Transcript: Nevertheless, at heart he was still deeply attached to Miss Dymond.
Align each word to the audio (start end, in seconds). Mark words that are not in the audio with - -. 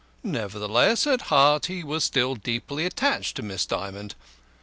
Nevertheless, 0.23 1.05
at 1.05 1.21
heart 1.29 1.67
he 1.67 1.83
was 1.83 2.03
still 2.03 2.33
deeply 2.33 2.87
attached 2.87 3.35
to 3.35 3.43
Miss 3.43 3.67
Dymond. 3.67 4.15